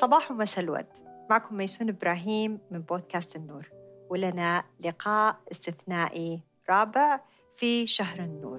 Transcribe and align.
صباح 0.00 0.30
ومساء 0.30 0.64
الورد. 0.64 0.86
معكم 1.30 1.56
ميسون 1.56 1.88
إبراهيم 1.88 2.58
من 2.70 2.80
بودكاست 2.82 3.36
النور. 3.36 3.70
ولنا 4.10 4.64
لقاء 4.84 5.36
استثنائي 5.50 6.40
رابع 6.70 7.20
في 7.56 7.86
شهر 7.86 8.18
النور. 8.18 8.58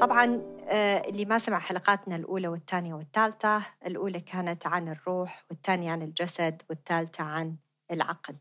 طبعا 0.00 0.42
آه، 0.68 1.08
اللي 1.08 1.24
ما 1.24 1.38
سمع 1.38 1.58
حلقاتنا 1.58 2.16
الأولى 2.16 2.48
والثانية 2.48 2.94
والثالثة 2.94 3.62
الأولى 3.86 4.20
كانت 4.20 4.66
عن 4.66 4.88
الروح 4.88 5.44
والثانية 5.50 5.92
عن 5.92 6.02
الجسد 6.02 6.62
والثالثة 6.70 7.24
عن 7.24 7.56
العقل. 7.90 8.34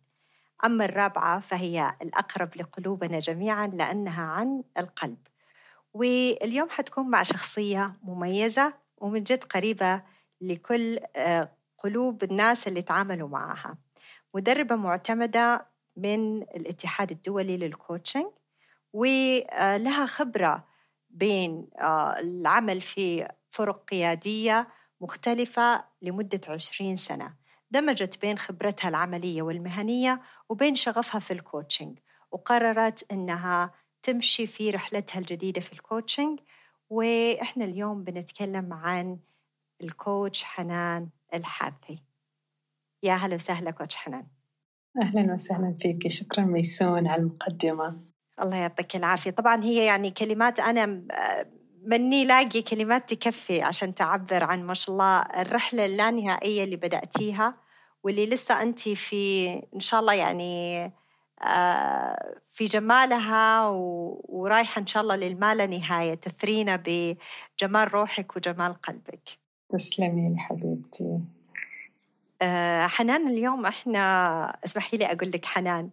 أما 0.66 0.86
الرابعة 0.86 1.40
فهي 1.40 1.96
الأقرب 2.02 2.50
لقلوبنا 2.56 3.20
جميعا 3.20 3.68
لأنها 3.68 4.24
عن 4.24 4.64
القلب. 4.78 5.18
واليوم 5.94 6.70
حتكون 6.70 7.10
مع 7.10 7.24
شخصية 7.24 7.94
مميزة 8.04 8.74
ومن 8.98 9.24
جد 9.24 9.44
قريبة 9.44 10.04
لكل 10.42 11.00
آه، 11.16 11.52
قلوب 11.78 12.24
الناس 12.24 12.68
اللي 12.68 12.82
تعاملوا 12.82 13.30
معها. 13.30 13.78
مدربة 14.34 14.76
معتمدة 14.76 15.66
من 15.98 16.42
الاتحاد 16.42 17.12
الدولي 17.12 17.58
لل 17.58 17.71
coaching 17.71 18.26
ولها 18.94 20.06
خبرة 20.06 20.68
بين 21.10 21.68
آه، 21.80 22.20
العمل 22.20 22.82
في 22.82 23.28
فرق 23.50 23.84
قيادية 23.90 24.68
مختلفة 25.02 25.84
لمدة 26.02 26.42
عشرين 26.48 26.96
سنة. 26.96 27.34
دمجت 27.72 28.22
بين 28.22 28.38
خبرتها 28.38 28.90
العملية 28.90 29.42
والمهنية 29.42 30.22
وبين 30.50 30.76
شغفها 30.76 31.20
في 31.20 31.34
ال 31.34 31.41
coaching 31.41 32.00
وقررت 32.32 33.12
أنها 33.12 33.72
تمشي 34.04 34.48
في 34.48 34.70
رحلتها 34.70 35.20
الجديدة 35.20 35.62
في 35.62 35.74
ال 35.74 35.81
coaching 35.81 36.40
وإحنا 36.90 37.66
اليوم 37.66 38.04
بنتكلم 38.04 38.74
عن 38.74 39.20
ال 39.82 39.92
coach 39.92 40.44
حنان 40.44 41.10
الحارثي 41.34 42.04
يا 43.04 43.14
هلا 43.14 43.36
وسهلا 43.36 43.72
coach 43.72 43.96
حنان. 43.96 44.28
أهلا 45.02 45.34
وسهلا 45.34 45.78
فيك 45.82 46.08
شكرا 46.08 46.46
ميسون 46.46 47.08
على 47.08 47.22
المقدمة. 47.22 48.00
الله 48.42 48.56
يعطيك 48.58 48.96
العافية. 48.96 49.32
طبعا 49.32 49.64
هي 49.64 49.86
يعني 49.86 50.12
كلمات 50.12 50.60
أنا 50.60 50.86
مني 51.84 52.26
لاقي 52.26 52.62
كلمات 52.62 53.14
تكفي 53.14 53.62
عشان 53.62 53.96
تعبر 53.96 54.44
عن 54.44 54.64
ما 54.64 54.74
شاء 54.74 54.94
الله 54.94 55.20
الرحلة 55.20 55.86
اللانهائية 55.86 56.64
اللي 56.64 56.76
بدأتيها 56.76 57.58
واللي 58.04 58.26
لسه 58.26 58.62
أنت 58.62 58.80
في 58.90 59.50
إن 59.76 59.80
شاء 59.80 60.00
الله 60.00 60.14
يعني 60.14 60.78
آه، 60.86 60.94
في 62.52 62.66
جمالها 62.66 63.70
ورايحة 63.70 64.82
إن 64.82 64.88
شاء 64.88 65.04
الله 65.04 65.16
للما 65.16 65.56
لا 65.56 65.66
نهاية. 65.66 66.16
تثرينا 66.16 66.84
بجمال 66.86 67.94
روحك 67.94 68.36
وجمال 68.36 68.74
قلبك. 68.74 69.30
تسلمي 69.70 70.30
لي 70.30 70.38
حبيبتي. 70.38 71.20
آه، 72.42 72.88
حنان 72.88 73.28
اليوم 73.28 73.66
إحنا 73.66 74.58
اسمحي 74.66 74.98
لي 74.98 75.06
أقول 75.06 75.32
لك 75.32 75.46
حنان. 75.46 75.90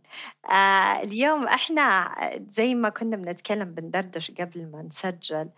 آه، 0.50 1.02
اليوم 1.02 1.48
إحنا 1.48 2.14
زي 2.50 2.74
ما 2.74 2.88
كنا 2.88 3.16
بنتكلم 3.16 3.74
بندردش 3.74 4.30
قبل 4.30 4.70
ما 4.72 4.82
نسجل 4.82 5.48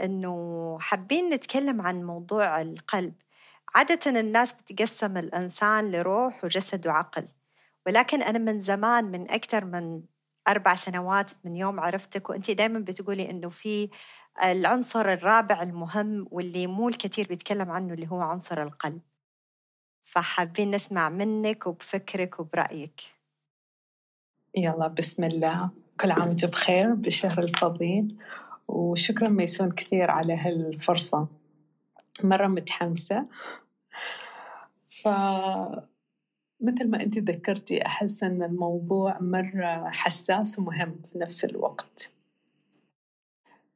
إنه 0.00 0.78
حابين 0.80 1.34
نتكلم 1.34 1.80
عن 1.80 2.04
موضوع 2.04 2.60
القلب. 2.60 3.14
عادة 3.74 4.20
الناس 4.20 4.52
بتقسم 4.52 5.16
الإنسان 5.16 5.90
لروح 5.90 6.44
وجسد 6.44 6.86
وعقل. 6.86 7.28
ولكن 7.86 8.22
أنا 8.22 8.38
من 8.38 8.60
زمان 8.60 9.04
من 9.04 9.30
أكثر 9.30 9.64
من 9.64 10.02
أربع 10.48 10.74
سنوات 10.74 11.32
من 11.44 11.56
يوم 11.56 11.80
عرفتك 11.80 12.30
وأنت 12.30 12.50
دائما 12.50 12.78
بتقولي 12.78 13.30
إنه 13.30 13.48
في 13.48 13.90
العنصر 14.44 15.12
الرابع 15.12 15.62
المهم 15.62 16.26
واللي 16.30 16.66
مو 16.66 16.88
الكثير 16.88 17.26
بيتكلم 17.28 17.70
عنه 17.70 17.94
اللي 17.94 18.10
هو 18.10 18.20
عنصر 18.20 18.62
القلب. 18.62 19.00
فحابين 20.04 20.70
نسمع 20.70 21.08
منك 21.08 21.66
وبفكرك 21.66 22.40
وبرأيك. 22.40 23.00
يلا 24.56 24.88
بسم 24.88 25.24
الله. 25.24 25.70
كل 26.00 26.10
عام 26.10 26.28
وأنتم 26.28 26.48
بخير 26.48 26.94
بالشهر 26.94 27.38
الفضيل. 27.38 28.16
وشكرا 28.68 29.28
ميسون 29.28 29.72
كثير 29.72 30.10
على 30.10 30.36
هالفرصة. 30.36 31.28
مرة 32.22 32.46
متحمسة. 32.46 33.26
ف 34.90 35.08
مثل 36.62 36.88
ما 36.90 37.02
أنت 37.02 37.18
ذكرتي 37.18 37.86
أحس 37.86 38.22
أن 38.22 38.42
الموضوع 38.42 39.20
مرة 39.20 39.90
حساس 39.90 40.58
ومهم 40.58 40.96
في 41.12 41.18
نفس 41.18 41.44
الوقت. 41.44 42.12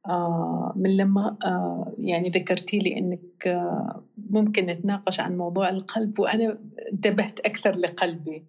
آه 0.05 0.73
من 0.75 0.97
لما 0.97 1.37
آه 1.45 1.93
يعني 1.99 2.29
ذكرتي 2.29 2.79
لي 2.79 2.97
أنك 2.97 3.47
آه 3.47 4.03
ممكن 4.29 4.65
نتناقش 4.65 5.19
عن 5.19 5.37
موضوع 5.37 5.69
القلب 5.69 6.19
وأنا 6.19 6.59
انتبهت 6.93 7.39
أكثر 7.39 7.75
لقلبي. 7.75 8.45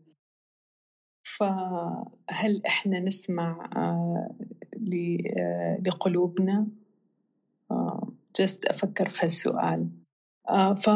فهل 1.23 2.63
إحنا 2.67 3.01
نسمع 3.01 3.71
لقلوبنا؟ 5.87 6.67
جست 8.41 8.65
أفكر 8.65 9.09
في 9.09 9.25
هالسؤال. 9.27 9.89
ف 10.77 10.91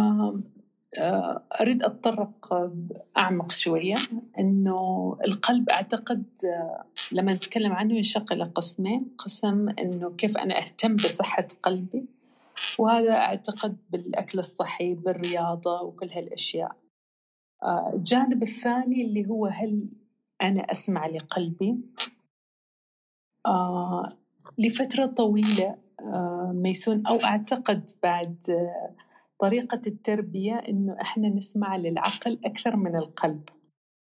أريد 1.60 1.82
أتطرق 1.82 2.70
أعمق 3.16 3.50
شوية 3.50 3.94
إنه 4.38 5.16
القلب 5.24 5.68
أعتقد 5.68 6.24
لما 7.12 7.34
نتكلم 7.34 7.72
عنه 7.72 7.94
ينشق 7.94 8.32
إلى 8.32 8.44
قسمين 8.44 9.14
قسم 9.18 9.68
إنه 9.68 10.10
كيف 10.10 10.36
أنا 10.36 10.58
أهتم 10.58 10.96
بصحة 10.96 11.46
قلبي 11.62 12.06
وهذا 12.78 13.12
أعتقد 13.12 13.76
بالأكل 13.90 14.38
الصحي 14.38 14.94
بالرياضة 14.94 15.82
وكل 15.82 16.08
هالأشياء. 16.08 16.76
الجانب 17.94 18.42
الثاني 18.42 19.04
اللي 19.04 19.28
هو 19.28 19.46
هل 19.46 19.88
أنا 20.42 20.60
أسمع 20.60 21.06
لقلبي؟ 21.06 21.76
لفترة 24.58 25.06
طويلة 25.06 25.76
ميسون 26.52 27.06
أو 27.06 27.16
أعتقد 27.16 27.90
بعد 28.02 28.36
طريقة 29.42 29.80
التربية 29.86 30.54
إنه 30.54 30.96
إحنا 31.00 31.28
نسمع 31.28 31.76
للعقل 31.76 32.38
أكثر 32.44 32.76
من 32.76 32.96
القلب. 32.96 33.48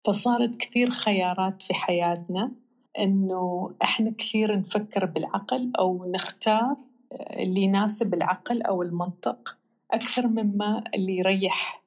فصارت 0.07 0.57
كثير 0.57 0.91
خيارات 0.91 1.63
في 1.63 1.75
حياتنا 1.75 2.53
إنه 2.99 3.75
إحنا 3.83 4.11
كثير 4.19 4.59
نفكر 4.59 5.07
بالعقل 5.07 5.73
أو 5.79 6.11
نختار 6.15 6.77
اللي 7.13 7.61
يناسب 7.61 8.15
العقل 8.15 8.63
أو 8.63 8.83
المنطق 8.83 9.59
أكثر 9.93 10.27
مما 10.27 10.85
اللي 10.95 11.17
يريح 11.17 11.83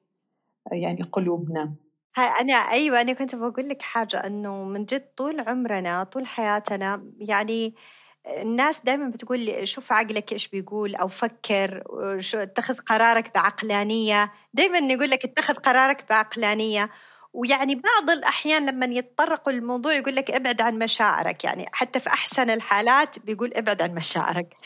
يعني 0.72 1.02
قلوبنا. 1.02 1.74
أنا 2.18 2.54
أيوة 2.54 3.00
أنا 3.00 3.12
كنت 3.12 3.34
بقول 3.34 3.68
لك 3.68 3.82
حاجة 3.82 4.26
إنه 4.26 4.64
من 4.64 4.84
جد 4.84 5.04
طول 5.16 5.40
عمرنا 5.40 6.04
طول 6.04 6.26
حياتنا 6.26 7.12
يعني 7.18 7.74
الناس 8.26 8.80
دائما 8.80 9.08
بتقول 9.08 9.40
لي 9.40 9.66
شوف 9.66 9.92
عقلك 9.92 10.32
إيش 10.32 10.48
بيقول 10.48 10.94
أو 10.94 11.08
فكر 11.08 11.82
شو 12.20 12.38
اتخذ 12.38 12.76
قرارك 12.76 13.34
بعقلانية. 13.34 14.32
دائما 14.54 14.78
يقول 14.78 15.10
لك 15.10 15.24
اتخذ 15.24 15.54
قرارك 15.54 16.04
بعقلانية. 16.10 16.90
ويعني 17.32 17.74
بعض 17.74 18.10
الأحيان 18.10 18.66
لما 18.66 18.86
يتطرقوا 18.86 19.52
للموضوع 19.52 19.92
يقول 19.94 20.16
لك 20.16 20.30
ابعد 20.30 20.60
عن 20.60 20.78
مشاعرك. 20.78 21.44
يعني 21.44 21.66
حتى 21.72 22.00
في 22.00 22.08
أحسن 22.08 22.50
الحالات 22.50 23.18
بيقول 23.18 23.52
ابعد 23.54 23.82
عن 23.82 23.94
مشاعرك. 23.94 24.56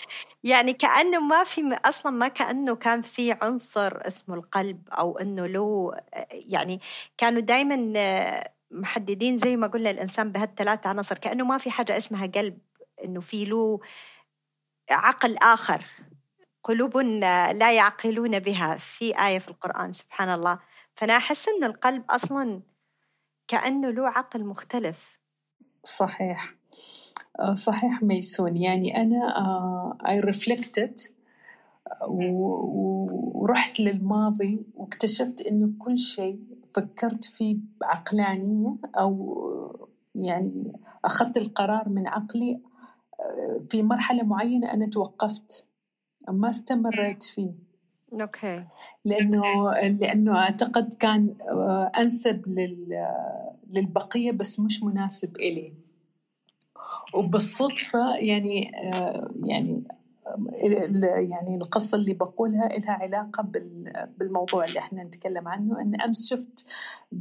يعني 0.44 0.73
كأنه 0.73 1.21
ما 1.21 1.44
في 1.44 1.78
أصلا 1.84 2.12
ما 2.12 2.28
كأنه 2.28 2.75
كان 2.75 3.03
في 3.03 3.33
عنصر 3.43 4.06
اسمه 4.06 4.34
القلب 4.34 4.88
أو 4.93 5.19
أنه 5.19 5.47
له 5.47 5.93
يعني 6.33 6.81
كانوا 7.19 7.41
دائما 7.41 7.93
محددين 8.71 9.38
زي 9.38 9.56
ما 9.56 9.67
قلنا 9.67 9.91
الإنسان 9.91 10.32
بهالثلاث 10.32 10.87
عناصر 10.87 11.19
كأنه 11.19 11.44
ما 11.44 11.58
في 11.58 11.70
حاجة 11.70 11.97
اسمها 11.97 12.26
قلب. 12.26 12.58
إنه 13.06 13.20
في 13.20 13.44
له 13.44 13.81
عقل 14.91 15.37
آخر 15.37 15.85
قلوب 16.64 16.97
لا 17.53 17.73
يعقلون 17.73 18.38
بها 18.38 18.76
في 18.76 19.26
آية 19.26 19.38
في 19.38 19.49
القرآن 19.49 19.93
سبحان 19.93 20.29
الله. 20.29 20.58
فأنا 20.94 21.17
أحس 21.17 21.49
ان 21.49 21.64
القلب 21.64 22.05
أصلا 22.11 22.62
كأنه 23.49 23.91
له 23.91 24.08
عقل 24.08 24.44
مختلف. 24.44 25.19
صحيح. 25.85 26.55
آه، 27.41 27.55
صحيح 27.55 28.03
ميسون. 28.03 28.56
يعني 28.56 29.03
أنا 29.03 29.26
اي 30.08 30.19
آه، 30.19 30.20
ريفلكتد 30.20 31.00
ورحت 32.08 33.81
للماضي 33.81 34.62
واكتشفت 34.75 35.41
إنه 35.41 35.70
كل 35.79 35.99
شيء 35.99 36.41
فكرت 36.75 37.25
فيه 37.25 37.56
بعقلانية 37.81 38.76
أو 38.94 39.87
يعني 40.14 40.73
أخذت 41.05 41.37
القرار 41.37 41.88
من 41.88 42.06
عقلي 42.06 42.61
في 43.70 43.82
مرحلة 43.82 44.23
معينة 44.23 44.73
أنا 44.73 44.87
توقفت 44.87 45.69
ما 46.28 46.50
استمريت 46.50 47.23
فيه. 47.23 47.52
أوكي. 48.12 48.64
لأنه 49.05 49.73
لأنه 49.88 50.38
أعتقد 50.38 50.94
كان 50.94 51.34
آه، 51.40 51.93
أنسب 51.99 52.49
للبقية 53.70 54.32
بس 54.32 54.61
مش 54.61 54.82
مناسب 54.82 55.37
إلي. 55.37 55.73
وبالصدفة 57.14 58.17
يعني 58.17 58.73
آه، 58.76 59.31
يعني 59.44 59.82
يعني 61.31 61.56
القصة 61.56 61.96
اللي 61.96 62.14
بقولها 62.14 62.69
لها 62.69 62.93
علاقة 62.93 63.43
بالموضوع 64.19 64.64
اللي 64.64 64.79
إحنا 64.79 65.05
نتكلم 65.05 65.49
عنه. 65.49 65.81
أن 65.81 66.00
أمس 66.00 66.29
شفت 66.29 66.67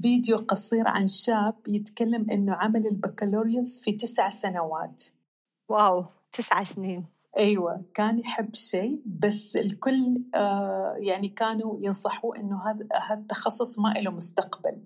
فيديو 0.02 0.38
قصير 0.38 0.88
عن 0.88 1.08
شاب 1.08 1.56
يتكلم 1.68 2.28
أنه 2.32 2.54
عمل 2.54 2.88
البكالوريوس 2.88 3.82
في 3.82 3.92
تسع 3.92 4.30
سنوات. 4.30 5.04
واو 5.70 6.06
تسع 6.32 6.64
سنين. 6.64 7.06
أيوه 7.38 7.82
كان 7.94 8.20
يحب 8.20 8.56
شيء 8.56 9.02
بس 9.06 9.56
الكل 9.56 10.24
آه 10.36 10.96
يعني 10.98 11.30
كانوا 11.30 11.78
ينصحوه 11.82 12.38
إنه 12.38 12.70
هذا 12.70 12.88
هذا 13.10 13.20
التخصص 13.20 13.80
ما 13.80 13.90
له 13.90 14.12
مستقبل. 14.12 14.78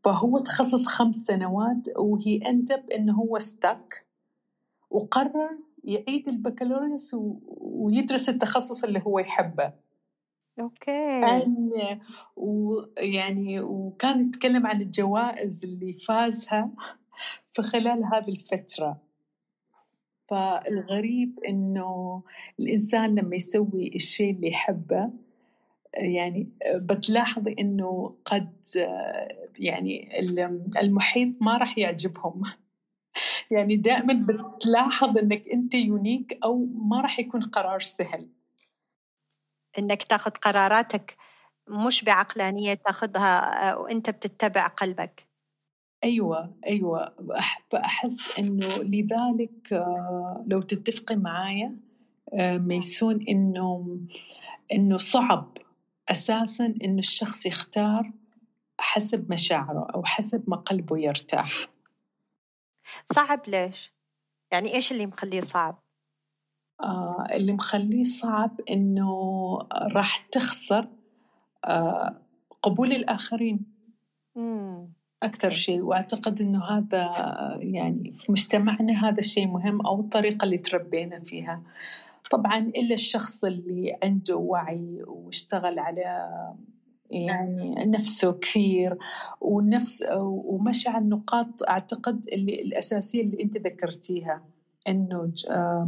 فهو 0.00 0.38
تخصص 0.38 0.86
خمس 0.86 1.16
سنوات 1.16 1.88
وهي 1.96 2.36
اندب 2.36 2.90
إنه 2.90 3.14
هو 3.14 3.38
ستك 3.38 4.06
وقرر 4.90 5.58
يعيد 5.84 6.28
البكالوريوس 6.28 7.16
ويدرس 7.60 8.28
التخصص 8.28 8.84
اللي 8.84 9.02
هو 9.06 9.18
يحبه. 9.18 9.72
أوكي. 10.60 11.20
ويعني 12.36 13.60
وكان 13.60 14.28
يتكلم 14.28 14.66
عن 14.66 14.80
الجوائز 14.80 15.64
اللي 15.64 15.92
فازها 15.92 16.70
في 17.52 17.62
خلال 17.62 18.04
هذه 18.04 18.28
الفترة. 18.28 19.09
فالغريب 20.30 21.40
إنه 21.48 22.22
الإنسان 22.60 23.14
لما 23.14 23.36
يسوي 23.36 23.92
الشيء 23.94 24.30
اللي 24.30 24.48
يحبه 24.48 25.10
يعني 25.94 26.48
بتلاحظي 26.74 27.56
إنه 27.58 28.16
قد 28.24 28.52
يعني 29.58 30.20
المحيط 30.82 31.28
ما 31.40 31.56
راح 31.56 31.78
يعجبهم. 31.78 32.42
يعني 33.50 33.76
دائما 33.76 34.26
بتلاحظ 34.26 35.18
إنك 35.18 35.48
أنت 35.48 35.74
يونيك 35.74 36.38
أو 36.44 36.66
ما 36.74 37.00
راح 37.00 37.18
يكون 37.18 37.40
قرار 37.40 37.80
سهل. 37.80 38.28
إنك 39.78 40.02
تاخذ 40.02 40.30
قراراتك 40.30 41.16
مش 41.68 42.04
بعقلانية 42.04 42.74
تاخذها 42.74 43.74
وأنت 43.74 44.10
بتتبع 44.10 44.66
قلبك. 44.66 45.29
أيوة 46.04 46.54
أيوة 46.66 47.14
فأحس 47.70 48.38
إنه 48.38 48.68
لذلك 48.78 49.72
آه، 49.72 50.44
لو 50.46 50.62
تتفقي 50.62 51.16
معايا 51.16 51.76
آه، 52.34 52.56
ميسون 52.58 53.24
إنه 53.28 53.98
إنه 54.72 54.98
صعب 54.98 55.58
أساسا 56.08 56.74
إنه 56.84 56.98
الشخص 56.98 57.46
يختار 57.46 58.12
حسب 58.80 59.32
مشاعره 59.32 59.86
أو 59.94 60.04
حسب 60.04 60.44
ما 60.50 60.56
قلبه 60.56 60.98
يرتاح 60.98 61.68
صعب 63.04 63.48
ليش؟ 63.48 63.94
يعني 64.52 64.74
إيش 64.74 64.92
اللي 64.92 65.06
مخليه 65.06 65.40
صعب؟ 65.40 65.82
آه 66.82 67.24
اللي 67.32 67.52
مخليه 67.52 68.04
صعب 68.04 68.60
إنه 68.70 69.08
راح 69.72 70.16
تخسر 70.16 70.88
آه 71.64 72.22
قبول 72.62 72.92
الآخرين. 72.92 73.60
مم. 74.36 74.99
أكثر 75.22 75.50
شيء 75.50 75.80
وأعتقد 75.80 76.40
إنه 76.40 76.64
هذا 76.64 77.08
يعني 77.60 78.12
في 78.12 78.32
مجتمعنا 78.32 79.08
هذا 79.08 79.18
الشيء 79.18 79.46
مهم 79.46 79.86
أو 79.86 80.00
الطريقة 80.00 80.44
اللي 80.44 80.58
تربينا 80.58 81.20
فيها. 81.20 81.62
طبعا 82.30 82.58
إلا 82.58 82.94
الشخص 82.94 83.44
اللي 83.44 83.98
عنده 84.02 84.36
وعي 84.36 85.02
واشتغل 85.06 85.78
على 85.78 86.28
يعني 87.10 87.74
نفسه 87.86 88.32
كثير 88.32 88.98
ونفس 89.40 90.04
ومشى 90.20 90.88
على 90.88 91.04
النقاط 91.04 91.62
أعتقد 91.68 92.26
اللي 92.32 92.62
الأساسية 92.62 93.22
اللي 93.22 93.42
أنت 93.42 93.56
ذكرتيها 93.56 94.42
إنه 94.88 95.32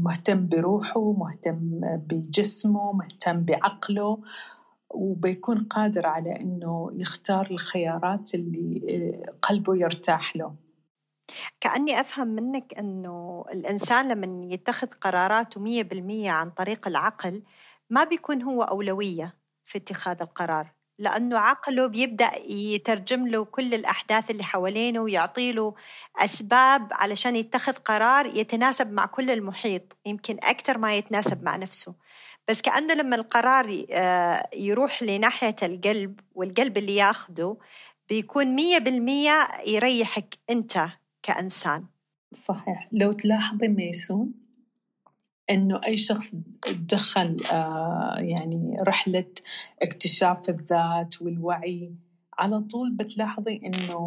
مهتم 0.02 0.48
بروحه 0.48 1.12
مهتم 1.12 1.80
بجسمه 2.06 2.92
مهتم 2.92 3.44
بعقله. 3.44 4.18
وبيكون 4.94 5.58
قادر 5.58 6.06
على 6.06 6.40
إنه 6.40 6.90
يختار 6.94 7.50
الخيارات 7.50 8.34
اللي 8.34 8.82
آه، 8.88 9.32
قلبه 9.42 9.76
يرتاح 9.76 10.36
له. 10.36 10.54
كأني 11.60 12.00
أفهم 12.00 12.28
منك 12.28 12.74
أنه 12.78 13.44
الإنسان 13.52 14.08
لما 14.08 14.54
يتخذ 14.54 14.86
قراراته 14.86 15.60
مية 15.60 15.82
بالمية 15.82 16.30
عن 16.30 16.50
طريق 16.50 16.88
العقل 16.88 17.42
ما 17.90 18.04
بيكون 18.04 18.42
هو 18.42 18.62
أولوية 18.62 19.34
في 19.64 19.78
اتخاذ 19.78 20.16
القرار 20.20 20.72
لأنه 20.98 21.38
عقله 21.38 21.86
بيبدأ 21.86 22.30
يترجم 22.48 23.28
له 23.28 23.44
كل 23.44 23.74
الأحداث 23.74 24.30
اللي 24.30 24.44
حوالينه 24.44 25.00
ويعطي 25.00 25.52
له 25.52 25.74
أسباب 26.16 26.88
علشان 26.92 27.36
يتخذ 27.36 27.72
قرار 27.72 28.26
يتناسب 28.26 28.92
مع 28.92 29.06
كل 29.06 29.30
المحيط 29.30 29.96
يمكن 30.06 30.36
أكثر 30.42 30.78
ما 30.78 30.94
يتناسب 30.94 31.42
مع 31.42 31.56
نفسه. 31.56 31.94
بس 32.48 32.62
كأنه 32.62 32.94
لما 32.94 33.16
القرار 33.16 33.84
آه، 33.90 34.48
يروح 34.54 35.02
لناحية 35.02 35.56
القلب 35.62 36.20
والقلب 36.34 36.78
اللي 36.78 36.96
ياخده 36.96 37.56
بيكون 38.08 38.46
مية 38.46 38.78
بالمية 38.78 39.48
يريحك 39.66 40.38
أنت 40.50 40.84
كإنسان. 41.22 41.84
صحيح. 42.32 42.88
لو 42.92 43.12
تلاحظي 43.12 43.68
ميسون 43.68 44.32
إنه 45.50 45.80
أي 45.86 45.96
شخص 45.96 46.34
دخل 46.72 47.44
آه، 47.52 48.16
يعني 48.18 48.76
رحلة 48.80 49.32
اكتشاف 49.82 50.48
الذات 50.48 51.22
والوعي 51.22 51.92
على 52.38 52.60
طول 52.60 52.90
بتلاحظي 52.90 53.60
إنه 53.64 53.98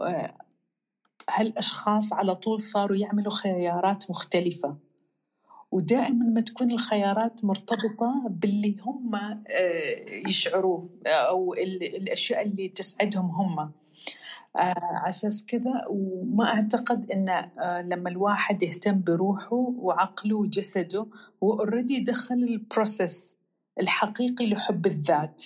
آه، 0.00 0.34
هالأشخاص 1.30 2.12
على 2.12 2.34
طول 2.34 2.60
صاروا 2.60 2.96
يعملوا 2.96 3.32
خيارات 3.32 4.10
مختلفة. 4.10 4.76
ودائما 5.70 6.26
ما 6.26 6.40
تكون 6.40 6.70
الخيارات 6.70 7.44
مرتبطة 7.44 8.26
باللي 8.28 8.76
هم 8.80 9.14
آه، 9.14 10.28
يشعروه 10.28 10.88
أو 11.06 11.54
الأشياء 11.54 12.42
اللي 12.42 12.68
تسعدهم 12.68 13.30
هم. 13.30 13.58
آه، 13.58 13.70
على 14.56 15.08
أساس 15.08 15.46
كذا 15.46 15.84
وما 15.88 16.44
أعتقد 16.44 17.10
أن 17.10 17.28
آه، 17.28 17.82
لما 17.82 18.10
الواحد 18.10 18.62
يهتم 18.62 19.00
بروحه 19.00 19.56
وعقله 19.56 20.36
وجسده 20.36 21.06
هو 21.42 21.52
already 21.52 22.00
دخل 22.00 22.34
ال 22.34 22.47
process 22.47 23.36
الحقيقي 23.80 24.46
لحب 24.46 24.86
الذات. 24.86 25.44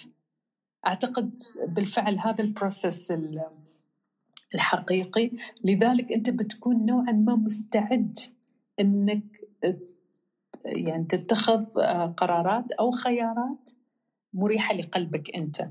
أعتقد 0.86 1.42
بالفعل 1.66 2.19
هذا 2.19 2.44
ال 2.44 2.53
process 2.53 3.12
الحقيقي. 4.54 5.30
لذلك 5.64 6.12
أنت 6.12 6.30
بتكون 6.30 6.86
نوعا 6.86 7.12
ما 7.12 7.36
مستعد 7.36 8.19
أنك 8.81 9.22
يعني 10.64 11.04
تتخذ 11.04 11.64
آه، 11.78 12.14
قرارات 12.16 12.72
أو 12.72 12.90
خيارات 12.90 13.70
مريحة 14.34 14.74
لقلبك 14.74 15.36
أنت. 15.36 15.69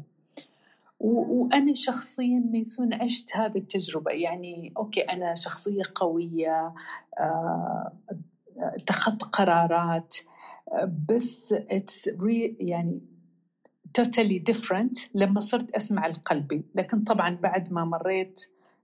وأنا 1.00 1.74
شخصيا 1.74 2.43
ميسون 2.51 2.93
عشت 2.93 3.36
هذه 3.36 3.57
التجربة. 3.57 4.12
يعني 4.12 4.74
okay 4.77 5.01
أنا 5.01 5.36
شخصية 5.36 5.81
قوية 5.95 6.74
آه، 7.19 7.93
اتخذت 8.57 9.24
قرارات 9.24 10.15
بس 11.10 11.53
it's 11.53 12.12
يعني 12.60 13.01
totally 14.00 14.53
different 14.53 15.10
لما 15.15 15.39
صرت 15.39 15.71
أسمع 15.71 16.07
لقلبي. 16.07 16.65
لكن 16.75 17.03
طبعا 17.03 17.36
بعد 17.36 17.71
ما 17.74 17.86
مريت 17.86 18.41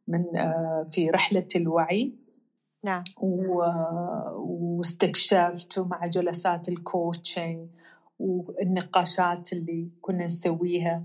من 0.08 0.38
آه، 0.38 0.88
في 0.92 1.10
رحلة 1.10 1.48
الوعي 1.56 2.27
نعم. 2.88 3.04
واستكشفت 4.38 5.80
مع 5.80 6.06
جلسات 6.06 6.70
ال 6.70 6.81
coaching 6.81 7.68
والنقاشات 8.20 9.54
اللي 9.54 9.90
كنا 10.02 10.26
نسويها. 10.26 11.04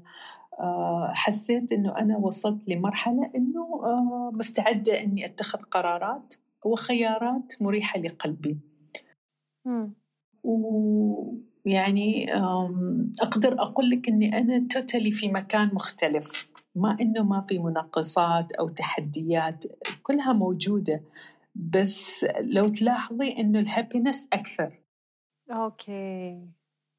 آه، 0.61 1.13
حسيت 1.15 1.73
إنه 1.73 1.99
أنا 1.99 2.17
وصلت 2.19 2.69
لمرحلة 2.69 3.31
إنه 3.37 3.81
آه، 3.85 4.31
مستعدة 4.35 5.01
إني 5.01 5.27
أتخذ 5.27 5.59
قرارات 5.59 6.35
وخيارات 6.65 7.55
مريحة 7.61 8.01
لقلبي. 8.01 8.59
ويعني 10.45 12.35
أقدر 13.23 13.63
أقول 13.63 13.91
لك 13.91 14.09
إني 14.09 14.39
أنا 14.39 14.67
توتالي 14.71 15.13
في 15.13 15.29
مكان 15.29 15.71
مختلف. 15.73 16.53
ما 16.75 16.97
إنه 17.01 17.23
ما 17.23 17.45
في 17.49 17.59
منقصات 17.59 18.53
أو 18.53 18.69
تحديات 18.69 19.65
كلها 20.03 20.33
موجودة. 20.33 21.01
بس 21.55 22.27
لو 22.41 22.69
تلاحظي 22.69 23.33
إنه 23.39 23.59
الهابينس 23.59 24.29
أكثر. 24.33 24.79
okay 25.51 26.39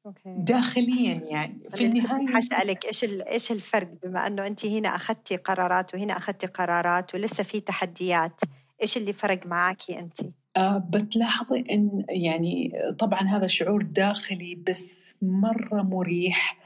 okay. 0.06 0.34
داخليا 0.38 1.14
يعني 1.14 1.70
في 1.74 1.84
النهاية 1.86 2.26
حسألك 2.36 2.84
إيش 2.84 3.04
إيش 3.04 3.52
الفرق؟ 3.52 3.88
بما 4.02 4.26
إنه 4.26 4.46
انت 4.46 4.66
هنا 4.66 4.88
اخذتي 4.88 5.36
قرارات 5.36 5.94
وهنا 5.94 6.16
اخذتي 6.16 6.46
قرارات 6.46 7.14
ولسه 7.14 7.42
في 7.42 7.60
تحديات 7.60 8.40
إيش 8.82 8.96
اللي 8.96 9.12
فرق 9.12 9.46
معاكي 9.46 9.98
انت؟ 9.98 10.20
آه 10.56 10.78
بتلاحظي 10.78 11.64
إن 11.70 12.04
يعني 12.08 12.72
طبعا 12.98 13.20
هذا 13.20 13.46
شعور 13.46 13.82
داخلي 13.82 14.54
بس 14.54 15.18
مرة 15.22 15.82
مريح 15.82 16.58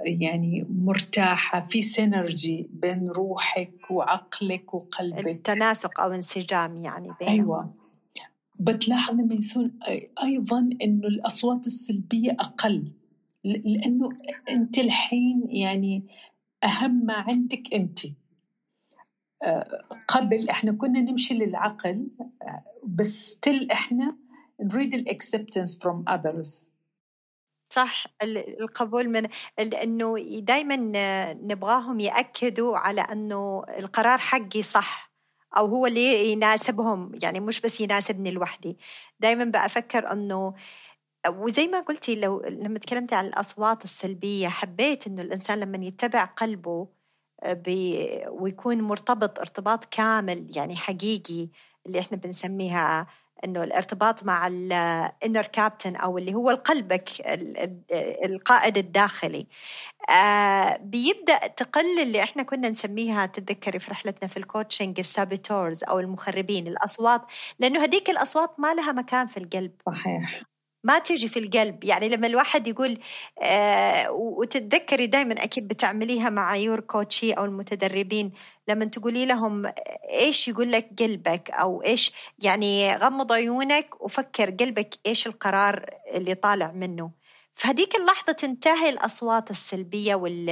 يعني 0.00 0.66
مرتاحة 0.70 1.60
في 1.60 1.82
synergy 1.82 2.68
بين 2.72 3.08
روحك 3.08 3.90
وعقلك 3.90 4.74
وقلبك. 4.74 5.26
التناسق 5.26 6.00
أو 6.00 6.12
انسجام 6.12 6.84
يعني 6.84 7.08
بينهم. 7.20 7.34
أيوه. 7.34 7.74
بتلاحظ 8.60 9.14
لما 9.14 9.34
يصير 9.34 9.70
أيضا 10.22 10.70
إنه 10.82 11.06
الأصوات 11.08 11.66
السلبية 11.66 12.36
أقل 12.40 12.92
لأنه 13.44 14.08
أنت 14.50 14.78
الحين 14.78 15.42
يعني 15.48 16.02
أهم 16.64 17.06
ما 17.06 17.14
عندك 17.14 17.74
آه، 17.74 18.14
قبل 20.08 20.48
إحنا 20.48 20.72
كنا 20.72 21.00
نمشي 21.00 21.34
للعقل 21.34 22.08
بس 22.84 23.38
still 23.38 23.70
إحنا 23.70 24.16
نريد 24.60 24.94
ال 24.94 25.02
acceptance 25.02 25.78
from 25.78 26.04
others 26.08 26.72
صح 27.72 28.06
القبول 28.60 29.08
من 29.08 29.28
إنه 29.58 30.18
دائما 30.40 30.76
نبغاهم 31.32 32.00
يأكدوا 32.00 32.78
على 32.78 33.00
إنه 33.00 33.64
القرار 33.78 34.18
حقي 34.18 34.62
صح 34.62 35.12
أو 35.56 35.66
هو 35.66 35.86
اللي 35.86 36.32
يناسبهم 36.32 37.12
يعني 37.22 37.40
مش 37.40 37.60
بس 37.60 37.80
يناسبني 37.80 38.30
لوحدي. 38.30 38.78
دائما 39.20 39.44
بفكر 39.44 40.12
إنه 40.12 40.54
وزي 41.28 41.66
ما 41.68 41.80
قلتي 41.80 42.20
لو 42.20 42.40
لما 42.42 42.78
تكلمتي 42.78 43.14
عن 43.14 43.26
الأصوات 43.26 43.84
السلبية 43.84 44.48
حبيت 44.48 45.06
إنه 45.06 45.22
الإنسان 45.22 45.60
لما 45.60 45.86
يتبع 45.86 46.24
قلبه 46.24 46.88
ويكون 48.28 48.82
مرتبط 48.82 49.38
ارتباط 49.38 49.84
كامل 49.84 50.56
يعني 50.56 50.76
حقيقي 50.76 51.48
اللي 51.86 52.00
إحنا 52.00 52.16
بنسميها 52.16 53.06
إنه 53.44 53.64
الارتباط 53.64 54.24
مع 54.24 54.46
ال 54.46 54.63
inner 54.63 55.46
captain 55.46 55.96
أو 55.96 56.18
اللي 56.18 56.34
هو 56.34 56.50
قلبك 56.50 57.08
القائد 58.24 58.78
الداخلي. 58.78 59.46
آه 60.10 60.76
بيبدأ 60.76 61.46
تقل 61.46 62.02
اللي 62.02 62.22
إحنا 62.22 62.42
كنا 62.42 62.68
نسميها 62.68 63.26
تتذكري 63.26 63.78
في 63.78 63.90
رحلتنا 63.90 64.28
في 64.28 64.36
ال 64.36 64.43
coaching 64.43 64.98
ال 64.98 65.07
saboteurs 65.07 65.84
أو 65.84 66.00
المخربين 66.00 66.66
الأصوات 66.68 67.22
لأنه 67.58 67.84
هذيك 67.84 68.10
الأصوات 68.10 68.60
ما 68.60 68.74
لها 68.74 68.92
مكان 68.92 69.26
في 69.26 69.36
القلب. 69.36 69.72
صحيح. 69.86 70.42
ما 70.84 70.98
تجي 70.98 71.28
في 71.28 71.38
القلب. 71.38 71.84
يعني 71.84 72.08
لما 72.08 72.26
الواحد 72.26 72.68
يقول 72.68 72.98
آه 73.42 74.10
وتتذكري 74.10 75.06
دائما 75.06 75.34
أكيد 75.44 75.68
بتعمليها 75.68 76.30
مع 76.30 76.56
يور 76.56 76.80
كوتشي 76.80 77.32
أو 77.32 77.44
المتدربين 77.44 78.32
لما 78.68 78.84
تقولي 78.84 79.26
لهم 79.26 79.72
إيش 80.10 80.48
يقول 80.48 80.72
لك 80.72 80.90
قلبك؟ 80.98 81.50
أو 81.50 81.82
إيش 81.82 82.12
يعني 82.42 82.96
غمض 82.96 83.32
عيونك 83.32 84.00
وفكر 84.00 84.50
قلبك 84.50 84.94
إيش 85.06 85.26
القرار 85.26 85.90
اللي 86.14 86.34
طالع 86.34 86.72
منه. 86.72 87.10
فهديك 87.54 87.96
اللحظة 87.96 88.32
تنتهي 88.32 88.88
الأصوات 88.90 89.50
السلبية 89.50 90.14
وال 90.14 90.50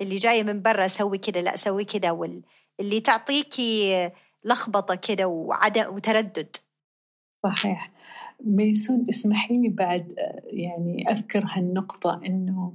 اللي 0.00 0.16
جاية 0.16 0.42
من 0.42 0.62
برا 0.62 0.86
سوي 0.86 1.18
كده 1.18 1.40
لا 1.40 1.56
سوي 1.56 1.84
كده 1.84 2.12
واللي 2.12 3.00
تعطيكي 3.04 4.10
لخبطة 4.44 4.94
كده 4.94 5.26
وعدم 5.26 5.94
وتردد. 5.94 6.56
صحيح. 7.44 7.90
ميسون 8.44 9.06
اسمحي 9.08 9.58
لي 9.58 9.68
بعد 9.68 10.14
يعني 10.52 11.10
أذكر 11.10 11.44
هالنقطة 11.46 12.20
إنه 12.26 12.72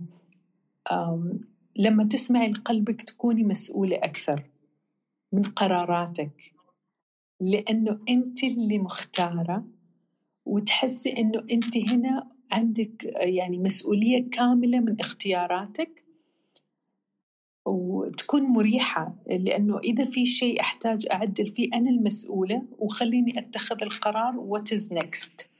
لما 1.75 2.03
تسمعي 2.03 2.51
لقلبك 2.51 3.01
تكوني 3.01 3.43
مسؤولة 3.43 3.97
أكثر 3.97 4.43
من 5.33 5.43
قراراتك 5.43 6.53
لأنه 7.41 7.99
أنت 8.09 8.43
اللي 8.43 8.77
مختارة 8.77 9.65
وتحسي 10.45 11.17
إنه 11.17 11.43
أنت 11.51 11.77
هنا 11.77 12.31
عندك 12.51 13.03
يعني 13.19 13.57
مسؤولية 13.57 14.29
كاملة 14.29 14.79
من 14.79 14.99
اختياراتك 14.99 16.03
وتكون 17.65 18.41
مريحة 18.41 19.15
لأنه 19.27 19.79
إذا 19.79 20.05
في 20.05 20.25
شيء 20.25 20.61
أحتاج 20.61 21.07
أعدل 21.11 21.51
فيه 21.51 21.69
أنا 21.73 21.89
المسؤولة 21.89 22.63
وخليني 22.79 23.39
أتخذ 23.39 23.83
القرار 23.83 24.33
what 24.49 24.77
is 24.77 24.91
next. 24.91 25.56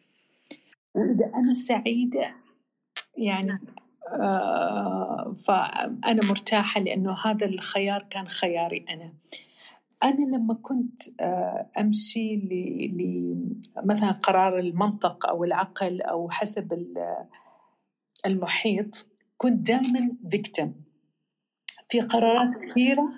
وإذا 0.98 1.36
أنا 1.36 1.54
سعيدة. 1.54 2.28
يعني 3.18 3.52
آه 4.12 5.36
فأنا 5.48 6.20
مرتاحة 6.30 6.82
لأنه 6.82 7.16
هذا 7.26 7.46
الخيار 7.46 8.08
كان 8.10 8.28
خياري 8.28 8.86
أنا. 8.90 9.14
أنا 10.04 10.36
لما 10.36 10.54
كنت 10.54 11.02
آه 11.20 11.70
أمشي 11.80 12.36
ل 12.36 13.38
مثلا 13.86 14.12
قرار 14.12 14.60
المنطق 14.60 15.28
أو 15.28 15.44
العقل 15.44 16.02
أو 16.02 16.30
حسب 16.30 16.86
المحيط 18.26 19.10
كنت 19.38 19.68
دائما 19.68 20.12
فيكتم 20.32 20.74
في 21.90 22.00
قرارات 22.00 22.56
كثيرة 22.56 23.10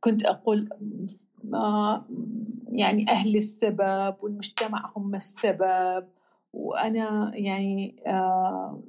كنت 0.00 0.24
أقول 0.24 0.68
ما 1.44 2.04
يعني 2.68 3.06
أهل 3.10 3.36
السبب 3.36 4.16
والمجتمع 4.22 4.92
هم 4.96 5.14
السبب. 5.14 6.08
وأنا 6.52 7.32
يعني 7.34 7.96
آه، 8.06 8.82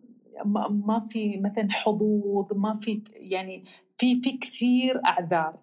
ما 0.70 1.08
في 1.10 1.38
مثلا 1.38 1.68
حظوظ 1.72 2.54
ما 2.56 2.80
في 2.82 3.02
يعني 3.14 3.64
في 3.98 4.22
في 4.22 4.32
كثير 4.38 5.02
أعذار. 5.06 5.60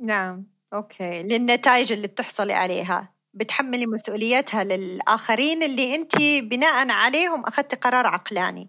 نعم 0.00 0.46
أوكي. 0.72 1.22
للنتائج 1.22 1.92
اللي 1.92 2.06
بتحصلي 2.06 2.52
عليها. 2.52 3.12
بتحملي 3.34 3.86
مسؤوليتها 3.86 4.64
للآخرين 4.64 5.62
اللي 5.62 5.94
انت 5.94 6.16
بناء 6.42 6.90
عليهم 6.90 7.44
اخذتي 7.44 7.76
قرار 7.76 8.06
عقلاني. 8.06 8.68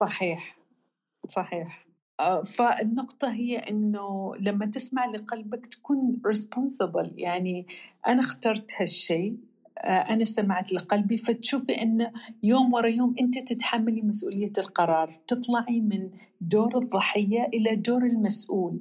صحيح. 0.00 0.56
صحيح. 1.28 1.86
آه، 2.20 2.42
فالنقطة 2.42 3.32
هي 3.32 3.58
إنه 3.58 4.34
لما 4.40 4.66
تسمع 4.66 5.06
لقلبك 5.06 5.66
تكون 5.66 6.22
responsible. 6.28 7.12
يعني 7.16 7.66
أنا 8.06 8.20
اخترت 8.20 8.72
هالشيء. 8.80 9.36
آه، 9.80 10.12
أنا 10.12 10.24
سمعت 10.24 10.72
لقلبي 10.72 11.16
فتشوفي 11.16 11.82
أن 11.82 12.12
يوم 12.42 12.74
ورا 12.74 12.88
يوم 12.88 13.14
أنت 13.20 13.38
تتحملي 13.38 14.02
مسؤولية 14.02 14.52
القرار 14.58 15.20
تطلعي 15.26 15.80
من 15.80 16.10
دور 16.40 16.78
الضحية 16.78 17.44
إلى 17.54 17.76
دور 17.76 18.02
المسؤول. 18.02 18.80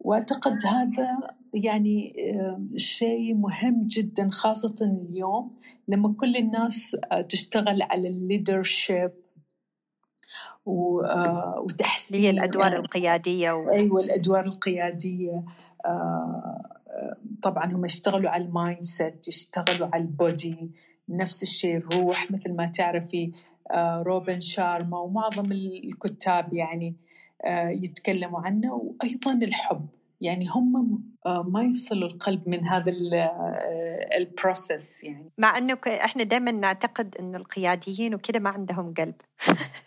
وأعتقد 0.00 0.58
هذا 0.66 1.18
يعني 1.54 2.14
آه، 2.34 2.60
شيء 2.76 3.34
مهم 3.34 3.86
جدا 3.86 4.30
خاصة 4.30 4.74
اليوم 4.80 5.56
لما 5.88 6.14
كل 6.20 6.36
الناس 6.36 6.96
آه، 7.12 7.20
تشتغل 7.20 7.82
على 7.82 8.08
ال 8.08 8.17
leadership 8.17 9.10
وتحسين 10.66 12.20
هي 12.20 12.30
الأدوار 12.30 12.76
القيادية 12.76 13.52
و... 13.52 13.70
أيوة 13.70 14.00
الأدوار 14.00 14.46
القيادية 14.46 15.44
طبعا 17.42 17.72
هم 17.72 17.84
يشتغلوا 17.84 18.30
على 18.30 18.44
ال 18.44 18.82
mindset 18.82 19.28
يشتغلوا 19.28 19.88
على 19.92 20.02
ال 20.02 20.16
body 20.16 20.70
نفس 21.08 21.42
الشيء 21.42 21.76
الروح 21.76 22.30
مثل 22.30 22.52
ما 22.52 22.66
تعرفي 22.66 23.32
آه، 23.70 24.02
روبن 24.02 24.40
شارما 24.40 24.98
ومعظم 24.98 25.52
الكتاب 25.52 26.52
يعني 26.52 26.96
آه، 27.44 27.68
يتكلموا 27.68 28.40
عنه 28.40 28.74
وأيضا 28.74 29.32
الحب. 29.32 29.86
يعني 30.20 30.48
هم 30.48 31.02
آه، 31.26 31.42
ما 31.48 31.62
يفصلوا 31.62 32.08
القلب 32.08 32.48
من 32.48 32.66
هذا 32.68 32.92
البروسيس 34.16 35.04
يعني. 35.04 35.30
مع 35.38 35.58
انه 35.58 35.78
إحنا 35.86 36.22
دائما 36.22 36.50
نعتقد 36.50 37.16
إنه 37.20 37.38
القياديين 37.38 38.14
وكذا 38.14 38.38
ما 38.38 38.50
عندهم 38.50 38.94
قلب. 38.94 39.14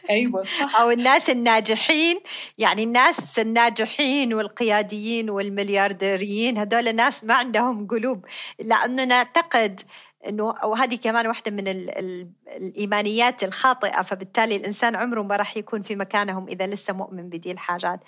أيوه 0.09 0.43
صح. 0.59 0.79
أو 0.79 0.91
الناس 0.91 1.29
الناجحين 1.29 2.19
يعني 2.57 2.83
الناس 2.83 3.39
الناجحين 3.39 4.33
والقياديين 4.33 5.29
والمليارديريين 5.29 6.57
هذول 6.57 6.95
ناس 6.95 7.23
ما 7.23 7.33
عندهم 7.33 7.87
قلوب. 7.87 8.25
لأنه 8.59 9.05
نعتقد 9.05 9.81
انه 10.27 10.43
وهذه 10.63 10.95
كمان 10.95 11.27
واحدة 11.27 11.51
من 11.51 11.67
ال 11.67 11.97
ال 11.97 12.29
الإيمانيات 12.47 13.43
الخاطئة. 13.43 14.01
فبالتالي 14.01 14.55
الإنسان 14.55 14.95
عمره 14.95 15.21
ما 15.21 15.35
راح 15.35 15.57
يكون 15.57 15.81
في 15.81 15.95
مكانهم 15.95 16.47
إذا 16.47 16.67
لسه 16.67 16.93
مؤمن 16.93 17.29
بدي 17.29 17.51
الحاجات. 17.51 17.99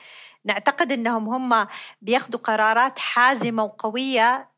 نعتقد 0.45 0.91
إنهم 0.91 1.29
هم 1.29 1.67
بياخذوا 2.01 2.39
قرارات 2.39 2.99
حازمة 2.99 3.63
وقوية 3.63 4.49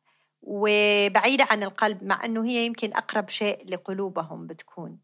وبعيدة 0.41 1.47
عن 1.51 1.63
القلب 1.63 2.03
مع 2.03 2.25
إنه 2.25 2.45
هي 2.45 2.65
يمكن 2.65 2.93
أقرب 2.93 3.29
شيء 3.29 3.65
لقلوبهم 3.69 4.47
بتكون. 4.47 4.99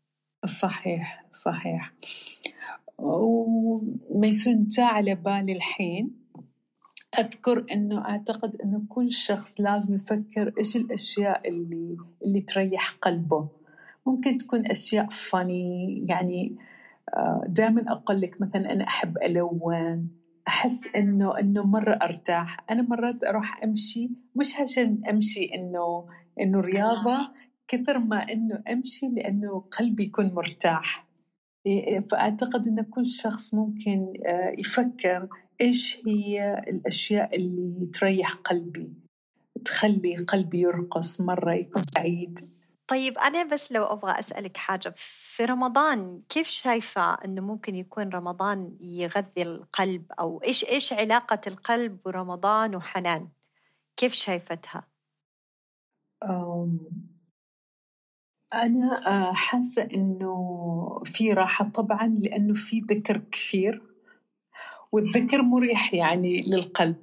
صحيح 0.46 1.26
صحيح. 1.32 1.92
وميسون 2.98 4.68
جاء 4.68 4.86
على 4.86 5.16
بالي 5.16 5.54
الحين. 5.54 6.23
أذكر 7.20 7.65
إنه 7.72 8.05
أعتقد 8.05 8.55
إنه 8.63 8.82
كل 8.89 9.12
شخص 9.12 9.62
لازم 9.62 9.96
يفكر 9.96 10.53
إيش 10.58 10.75
الأشياء 10.75 11.50
اللي 11.50 11.98
اللي 12.25 12.41
تريح 12.41 12.89
قلبه. 13.01 13.50
ممكن 14.05 14.38
تكون 14.38 14.72
أشياء 14.72 15.10
فاني 15.10 16.05
يعني 16.10 16.55
آه، 17.15 17.43
دائما 17.48 17.91
أقول 17.91 18.22
لك 18.22 18.41
مثلا 18.41 18.72
أنا 18.74 18.88
أحب 18.88 19.17
ألون 19.17 20.10
أحس 20.48 20.96
إنه 20.96 21.39
إنه 21.39 21.63
مرة 21.65 21.93
أرتاح. 21.93 22.58
أنا 22.72 22.82
مرات 22.82 23.24
أروح 23.24 23.63
أمشي 23.63 24.10
مش 24.36 24.60
عشان 24.60 25.00
أمشي 25.10 25.46
إنه 25.55 26.05
إنه 26.41 26.60
رياضة 26.60 27.32
كثر 27.67 28.00
ما 28.00 28.32
إنه 28.32 28.63
أمشي 28.72 29.08
لأنه 29.08 29.63
قلبي 29.79 30.03
يكون 30.03 30.34
مرتاح. 30.34 31.05
فأعتقد 32.12 32.67
إن 32.67 32.82
كل 32.82 33.08
شخص 33.08 33.53
ممكن 33.53 34.13
آه، 34.25 34.55
يفكر 34.60 35.27
إيش 35.62 36.01
هي 36.08 36.63
الأشياء 36.67 37.36
اللي 37.36 37.86
تريح 37.86 38.34
قلبي 38.34 38.93
تخلي 39.65 40.15
قلبي 40.15 40.60
يرقص 40.60 41.22
مرة 41.22 41.53
يكون 41.53 41.82
سعيد. 41.96 42.53
طيب 42.88 43.17
أنا 43.17 43.43
بس 43.43 43.72
لو 43.72 43.84
أبغى 43.84 44.20
أسألك 44.20 44.58
حاجة 44.58 44.93
في 44.98 45.46
رمضان 45.46 46.22
كيف 46.29 46.48
شايفة 46.48 47.13
أنه 47.13 47.41
ممكن 47.41 47.75
يكون 47.75 48.10
رمضان 48.10 48.77
يغذي 48.82 49.41
القلب؟ 49.41 50.12
أو 50.20 50.41
إيش 50.43 50.65
إيش 50.65 50.93
علاقة 50.93 51.41
القلب 51.48 52.00
ورمضان 52.05 52.75
وحنان؟ 52.75 53.29
كيف 53.98 54.13
شايفتها؟ 54.13 54.88
أنا 58.54 59.08
آه، 59.08 59.34
حاسة 59.34 59.88
إنه 59.94 61.02
في 61.06 61.34
راحة 61.34 61.70
طبعا 61.70 62.08
لأنه 62.08 62.54
في 62.54 62.80
ذكر 62.80 63.22
كثير 63.32 63.82
والذكر 64.92 65.42
مريح 65.42 65.94
يعني 65.94 66.42
للقلب. 66.42 66.96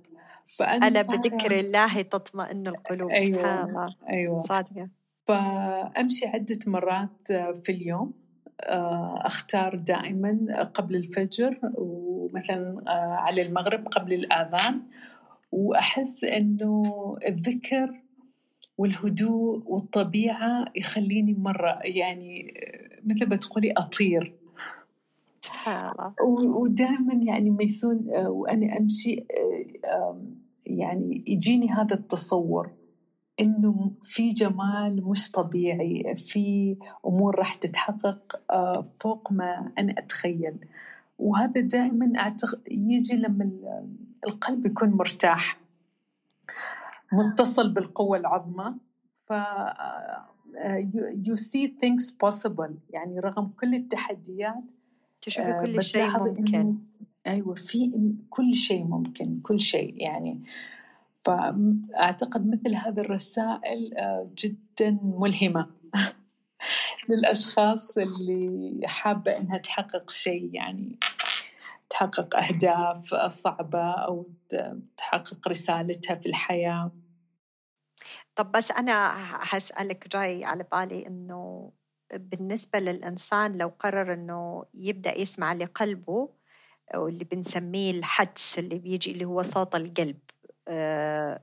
فأنا 0.44 0.86
أنا 0.86 1.02
بذكر 1.02 1.52
الله 1.52 2.02
تطمئن 2.02 2.66
القلوب 2.66 3.10
أيوة 3.10 3.38
سبحان 3.38 3.68
الله. 3.68 3.94
أيوة. 4.10 4.38
صادقة. 4.38 4.88
فأمشي 5.28 6.26
عدة 6.26 6.58
مرات 6.66 7.32
في 7.32 7.72
اليوم 7.72 8.12
آه، 8.60 9.22
أختار 9.26 9.74
دائما 9.74 10.62
قبل 10.74 10.96
الفجر 10.96 11.58
ومثلا 11.74 12.82
آه، 12.88 13.14
على 13.14 13.42
المغرب 13.42 13.88
قبل 13.88 14.12
الآذان. 14.12 14.82
وأحس 15.52 16.24
إنه 16.24 16.82
الذكر 17.26 18.00
والهدوء 18.80 19.62
والطبيعة 19.66 20.64
يخليني 20.76 21.34
مرة 21.34 21.78
يعني 21.82 22.54
مثل 23.04 23.28
ما 23.28 23.36
تقولي 23.36 23.72
أطير. 23.72 24.34
ودائما 26.60 27.14
يعني 27.14 27.50
ميسون 27.50 28.06
وأنا 28.26 28.78
أمشي 28.78 29.24
يعني 30.66 31.24
يجيني 31.26 31.68
هذا 31.70 31.94
التصور 31.94 32.70
إنه 33.40 33.90
في 34.04 34.28
جمال 34.28 35.04
مش 35.08 35.30
طبيعي 35.30 36.14
في 36.16 36.76
أمور 37.06 37.38
راح 37.38 37.54
تتحقق 37.54 38.40
آه، 38.50 38.86
فوق 39.00 39.32
ما 39.32 39.72
أنا 39.78 39.94
أتخيل. 39.98 40.56
وهذا 41.18 41.60
دائما 41.60 42.12
اعتقد 42.18 42.60
يجي 42.70 43.16
لما 43.16 43.50
القلب 44.26 44.66
يكون 44.66 44.88
مرتاح. 44.90 45.59
متصل 47.12 47.72
بالقوة 47.72 48.18
العظمى. 48.18 48.74
ف 49.26 49.32
you 51.26 51.36
see 51.36 51.68
things 51.68 52.10
possible. 52.24 52.72
يعني 52.90 53.20
رغم 53.20 53.52
كل 53.60 53.74
التحديات 53.74 54.64
تشوفي 55.22 55.48
آه، 55.48 55.62
كل 55.62 55.82
شيء 55.82 56.18
ممكن. 56.18 56.78
أيوه 57.26 57.54
في 57.54 57.92
كل 58.30 58.54
شيء 58.54 58.84
ممكن 58.84 59.40
كل 59.42 59.60
شيء 59.60 59.94
يعني. 59.96 60.42
فأعتقد 61.24 62.46
مثل 62.46 62.74
هذه 62.74 63.00
الرسائل 63.00 63.94
آه، 63.98 64.30
جدا 64.38 64.98
ملهمة 65.02 65.66
للأشخاص 67.08 67.98
اللي 67.98 68.80
حابة 68.84 69.36
إنها 69.36 69.58
تحقق 69.58 70.10
شيء 70.10 70.50
يعني. 70.52 70.98
تحقق 72.00 72.36
أهداف 72.36 73.14
صعبة 73.14 73.90
أو 73.90 74.30
تحقق 74.96 75.48
رسالتها 75.48 76.14
في 76.14 76.26
الحياة. 76.26 76.92
طب 78.34 78.52
بس 78.52 78.70
أنا 78.70 79.14
هسألك 79.54 80.08
جاي 80.08 80.44
على 80.44 80.64
بالي 80.72 81.06
إنه 81.06 81.72
بالنسبة 82.14 82.78
للإنسان 82.78 83.58
لو 83.58 83.72
قرر 83.78 84.12
إنه 84.12 84.64
يبدأ 84.74 85.18
يسمع 85.18 85.52
لقلبه 85.52 86.28
واللي 86.94 87.24
بنسميه 87.24 87.90
الحدس 87.90 88.58
اللي 88.58 88.78
بيجي 88.78 89.10
اللي 89.12 89.24
هو 89.24 89.42
صوت 89.42 89.74
القلب 89.74 90.18
آه، 90.68 91.42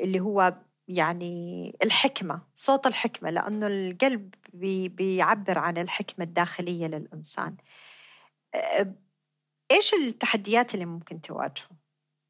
اللي 0.00 0.20
هو 0.20 0.54
يعني 0.88 1.76
الحكمة 1.84 2.42
صوت 2.54 2.86
الحكمة 2.86 3.30
لأنه 3.30 3.66
القلب 3.66 4.34
بي 4.52 4.88
بيعبر 4.88 5.58
عن 5.58 5.78
الحكمة 5.78 6.24
الداخلية 6.24 6.86
للإنسان. 6.86 7.56
آه، 8.54 8.94
إيش 9.70 9.94
التحديات 9.94 10.74
اللي 10.74 10.84
ممكن 10.84 11.20
تواجهه؟ 11.20 11.68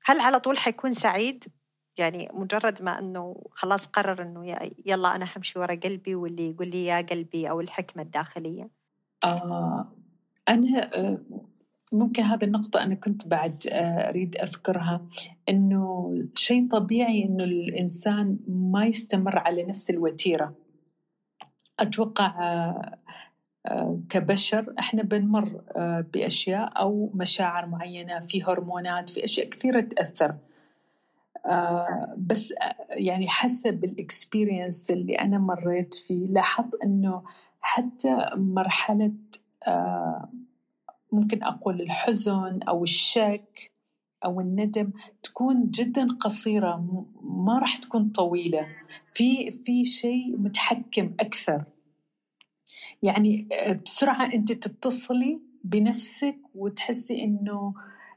هل 0.04 0.20
على 0.20 0.40
طول 0.40 0.58
حيكون 0.58 0.92
سعيد؟ 0.92 1.44
يعني 1.98 2.28
مجرد 2.32 2.82
ما 2.82 2.98
أنه 2.98 3.42
خلاص 3.50 3.86
قرر 3.86 4.22
أنه 4.22 4.70
يلا 4.86 5.16
أنا 5.16 5.24
حمشي 5.24 5.58
ورا 5.58 5.74
قلبي 5.74 6.14
واللي 6.14 6.50
يقول 6.50 6.68
لي 6.68 6.84
يا 6.84 7.00
قلبي 7.00 7.50
أو 7.50 7.60
الحكمة 7.60 8.02
الداخلية 8.02 8.70
آه 9.24 9.92
أنا 10.48 10.98
آه، 10.98 11.18
ممكن 11.92 12.22
هذه 12.22 12.44
النقطة 12.44 12.82
أنا 12.82 12.94
كنت 12.94 13.28
بعد 13.28 13.66
آه، 13.72 14.08
أريد 14.08 14.36
أذكرها 14.36 15.06
إنه 15.48 16.14
شيء 16.34 16.68
طبيعي 16.68 17.24
إنه 17.24 17.44
الإنسان 17.44 18.38
ما 18.48 18.86
يستمر 18.86 19.38
على 19.38 19.62
نفس 19.62 19.90
الوتيرة 19.90 20.54
أتوقع 21.80 22.26
آه، 22.26 22.98
كبشر 24.08 24.74
إحنا 24.78 25.02
بنمر 25.02 25.60
بأشياء 26.14 26.80
أو 26.80 27.10
مشاعر 27.14 27.66
معينة 27.66 28.26
في 28.26 28.42
هرمونات 28.44 29.08
في 29.10 29.24
أشياء 29.24 29.48
كثيرة 29.48 29.80
تأثر. 29.80 30.34
بس 32.16 32.54
يعني 32.90 33.28
حسب 33.28 33.84
الإكسبيرينس 33.84 34.90
اللي 34.90 35.14
أنا 35.14 35.38
مريت 35.38 35.94
فيه 35.94 36.26
لاحظت 36.26 36.74
إنه 36.84 37.22
حتى 37.60 38.26
مرحلة 38.36 39.12
ممكن 41.12 41.44
أقول 41.44 41.80
الحزن 41.80 42.60
أو 42.68 42.82
الشك 42.82 43.70
أو 44.24 44.40
الندم 44.40 44.90
تكون 45.22 45.70
جدا 45.70 46.08
قصيرة 46.20 47.04
ما 47.22 47.58
راح 47.58 47.76
تكون 47.76 48.08
طويلة. 48.08 48.66
في 49.12 49.50
في 49.50 49.84
شيء 49.84 50.36
متحكم 50.38 51.14
أكثر. 51.20 51.64
يعني 53.02 53.48
آه، 53.52 53.72
بسرعة 53.72 54.34
أنت 54.34 54.52
تتصلي 54.52 55.40
بنفسك 55.64 56.38
وتحسي 56.54 57.24
إنه 57.24 57.74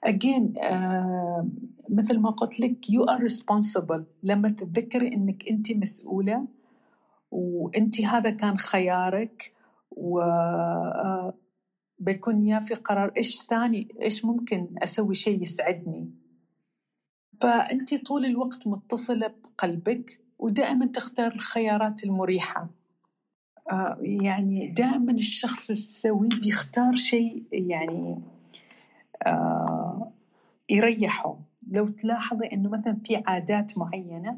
again 0.07 0.55
uh, 0.57 1.45
مثل 1.89 2.19
ما 2.19 2.29
قلت 2.29 2.59
لك 2.59 2.85
you 2.85 3.05
are 3.09 3.21
responsible. 3.33 4.01
لما 4.23 4.49
تتذكري 4.49 5.07
إنك 5.07 5.49
أنت 5.49 5.71
مسؤولة 5.71 6.47
وأنت 7.31 8.01
هذا 8.01 8.29
كان 8.29 8.57
خيارك 8.57 9.53
و 9.91 10.21
uh, 10.21 11.33
بيكون 11.99 12.47
يا 12.47 12.59
في 12.59 12.73
قرار 12.73 13.11
إيش 13.17 13.41
ثاني 13.41 13.87
إيش 14.01 14.25
ممكن 14.25 14.67
أسوي 14.83 15.15
شيء 15.15 15.41
يسعدني. 15.41 16.09
فأنت 17.41 18.05
طول 18.05 18.25
الوقت 18.25 18.67
متصلة 18.67 19.27
بقلبك 19.27 20.21
ودائما 20.39 20.85
تختار 20.85 21.27
الخيارات 21.27 22.03
المريحة. 22.03 22.61
آه 22.61 22.78
يعني 24.01 24.67
دائما 24.67 25.11
الشخص 25.11 25.71
السوي 25.71 26.27
بيختار 26.27 26.95
شيء 26.95 27.43
يعني 27.51 28.21
آه 29.27 30.11
يريحه. 30.69 31.37
لو 31.71 31.87
تلاحظي 31.87 32.47
إنه 32.47 32.69
مثلا 32.69 32.97
في 33.05 33.23
عادات 33.27 33.77
معينة 33.77 34.37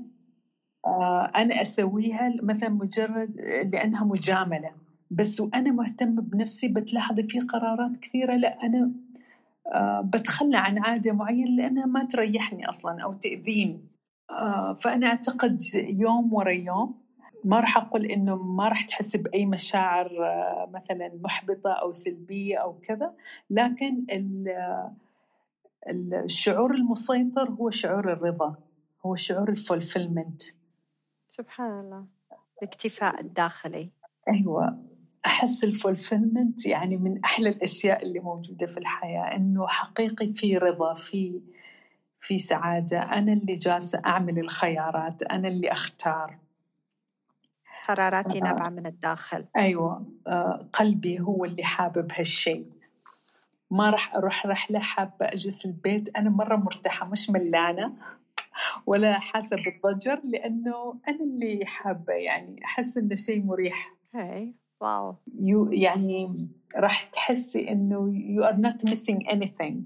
آه 0.85 1.31
أنا 1.35 1.61
أسويها 1.61 2.33
مثلا 2.43 2.69
مجرد 2.69 3.41
لأنها 3.73 4.03
مجاملة. 4.03 4.71
بس 5.11 5.39
وأنا 5.39 5.71
مهتمة 5.71 6.21
بنفسي 6.21 6.67
بتلاحظي 6.67 7.23
في 7.23 7.39
قرارات 7.39 7.97
كثيرة. 7.97 8.35
لا 8.35 8.57
آه 9.67 10.01
بتخلى 10.01 10.57
عن 10.57 10.77
عادة 10.77 11.13
معينة 11.13 11.49
لأنها 11.51 11.85
ما 11.85 12.05
تريحني 12.05 12.69
أصلا 12.69 13.03
أو 13.03 13.13
تأذيني. 13.13 13.79
آه 14.31 14.73
فأنا 14.73 15.07
أعتقد 15.07 15.61
يوم 15.75 16.33
ورا 16.33 16.51
يوم 16.51 17.01
ما 17.43 17.59
راح 17.59 17.77
أقول 17.77 18.05
إنه 18.05 18.35
ما 18.35 18.69
راح 18.69 18.81
تحس 18.81 19.15
بأي 19.15 19.45
مشاعر 19.45 20.25
آه 20.25 20.69
مثلا 20.73 21.11
محبطة 21.23 21.71
أو 21.71 21.91
سلبية 21.91 22.57
أو 22.57 22.73
كذا 22.73 23.13
لكن 23.49 24.05
الشعور 26.13 26.73
المسيطر 26.73 27.49
هو 27.49 27.69
شعور 27.69 28.13
الرضا 28.13 28.55
هو 29.05 29.15
شعور 29.15 29.49
ال 29.49 29.56
fulfillment. 29.56 30.41
سبحان 31.27 31.79
الله. 31.79 32.05
الاكتفاء 32.57 33.21
الداخلي 33.21 33.89
أيوة. 34.27 34.83
أحس 35.25 35.63
ال 35.63 35.72
fulfillment 35.72 36.65
يعني 36.65 36.97
من 36.97 37.23
أحلى 37.23 37.49
الأشياء 37.49 38.03
اللي 38.03 38.19
موجودة 38.19 38.67
في 38.67 38.77
الحياة 38.77 39.35
إنه 39.35 39.67
حقيقي 39.67 40.33
في 40.33 40.57
رضا 40.57 40.93
في 40.93 41.41
في 42.19 42.39
سعادة. 42.39 43.01
أنا 43.01 43.33
اللي 43.33 43.53
جالسة 43.53 44.01
أعمل 44.05 44.39
الخيارات 44.39 45.23
أنا 45.23 45.47
اللي 45.47 45.71
أختار. 45.71 46.37
قراراتي 47.91 48.39
آه. 48.39 48.43
نابعة 48.43 48.69
من 48.69 48.85
الداخل. 48.85 49.45
أيوة. 49.57 50.05
آه 50.27 50.69
قلبي 50.73 51.19
هو 51.19 51.45
اللي 51.45 51.63
حابب 51.63 52.11
هالشيء. 52.11 52.65
ما 53.71 53.89
راح 53.89 54.15
أروح 54.15 54.45
رحلة 54.45 54.79
حابة 54.79 55.25
أجلس 55.25 55.65
البيت. 55.65 56.17
أنا 56.17 56.29
مرة 56.29 56.55
مرتاحة 56.55 57.05
مش 57.05 57.29
ملانة 57.29 57.93
ولا 58.85 59.19
حاسة 59.19 59.57
بالضجر 59.63 60.21
لأنه 60.23 60.99
أنا 61.07 61.23
اللي 61.23 61.65
حابة 61.65 62.13
يعني 62.13 62.65
أحس 62.65 62.97
إنه 62.97 63.15
شيء 63.15 63.43
مريح. 63.43 63.93
هاي 64.13 64.55
wow. 64.81 65.15
you 65.39 65.71
يعني 65.71 66.47
راح 66.75 67.03
تحسي 67.03 67.59
you 68.29 68.43
are 68.43 68.55
not 68.55 68.85
missing 68.85 69.29
anything 69.31 69.83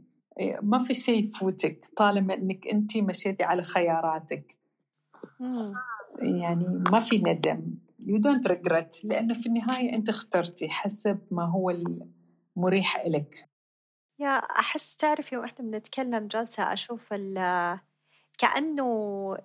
ما 0.61 0.79
في 0.83 0.93
شيء 0.93 1.23
يفوتك 1.23 1.85
طالما 1.97 2.33
إنك 2.33 2.67
انت 2.67 2.97
مشيتي 2.97 3.43
على 3.43 3.61
خياراتك. 3.61 4.57
يعني 6.21 6.67
ما 6.67 6.99
في 6.99 7.17
ندم. 7.17 7.61
You 8.05 8.19
don't 8.19 8.51
regret 8.51 9.05
لأنه 9.05 9.33
في 9.33 9.45
النهاية 9.45 9.93
أنت 9.93 10.09
اخترتي 10.09 10.69
حسب 10.69 11.19
ما 11.31 11.45
هو 11.45 11.69
المريح 12.57 12.95
إلك. 12.95 13.49
يا 14.19 14.29
أحس 14.37 14.95
تعرفي 14.95 15.37
وإحنا 15.37 15.65
بنتكلم 15.65 16.27
جلسة 16.27 16.73
أشوف 16.73 17.13
ال 17.13 17.35
كأنه 18.37 18.87